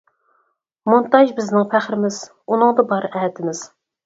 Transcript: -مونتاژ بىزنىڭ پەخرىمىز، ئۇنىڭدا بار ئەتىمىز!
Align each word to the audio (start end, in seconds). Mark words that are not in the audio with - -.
-مونتاژ 0.89 1.33
بىزنىڭ 1.41 1.67
پەخرىمىز، 1.75 2.19
ئۇنىڭدا 2.51 2.87
بار 2.95 3.07
ئەتىمىز! 3.13 3.65